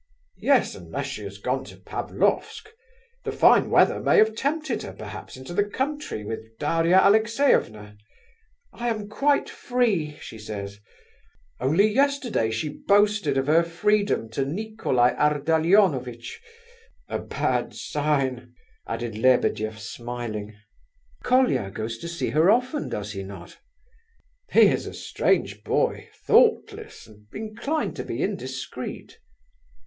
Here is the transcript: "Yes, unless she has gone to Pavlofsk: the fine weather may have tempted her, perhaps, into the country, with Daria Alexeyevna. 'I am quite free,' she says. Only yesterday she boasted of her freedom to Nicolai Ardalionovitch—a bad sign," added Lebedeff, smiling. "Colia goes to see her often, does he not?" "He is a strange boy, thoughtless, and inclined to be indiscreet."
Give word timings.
"Yes, 0.39 0.73
unless 0.73 1.05
she 1.05 1.21
has 1.25 1.37
gone 1.37 1.63
to 1.65 1.77
Pavlofsk: 1.77 2.69
the 3.23 3.31
fine 3.31 3.69
weather 3.69 3.99
may 4.01 4.17
have 4.17 4.33
tempted 4.33 4.81
her, 4.81 4.93
perhaps, 4.93 5.37
into 5.37 5.53
the 5.53 5.63
country, 5.63 6.25
with 6.25 6.39
Daria 6.57 6.97
Alexeyevna. 7.01 7.97
'I 8.73 8.89
am 8.89 9.07
quite 9.07 9.47
free,' 9.47 10.17
she 10.19 10.39
says. 10.39 10.79
Only 11.59 11.85
yesterday 11.87 12.49
she 12.49 12.69
boasted 12.87 13.37
of 13.37 13.45
her 13.45 13.61
freedom 13.61 14.27
to 14.29 14.43
Nicolai 14.43 15.11
Ardalionovitch—a 15.13 17.19
bad 17.19 17.75
sign," 17.75 18.55
added 18.87 19.15
Lebedeff, 19.19 19.77
smiling. 19.77 20.55
"Colia 21.23 21.69
goes 21.69 21.99
to 21.99 22.07
see 22.07 22.29
her 22.31 22.49
often, 22.49 22.89
does 22.89 23.11
he 23.11 23.21
not?" 23.21 23.59
"He 24.51 24.61
is 24.61 24.87
a 24.87 24.95
strange 24.95 25.63
boy, 25.63 26.09
thoughtless, 26.25 27.05
and 27.05 27.27
inclined 27.31 27.95
to 27.97 28.03
be 28.03 28.23
indiscreet." 28.23 29.19